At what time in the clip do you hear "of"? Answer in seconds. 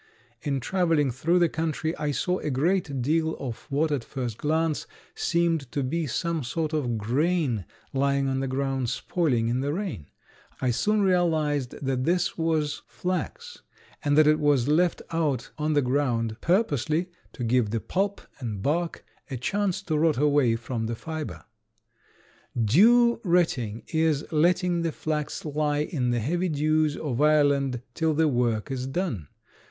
3.39-3.67, 6.73-6.97, 26.97-27.21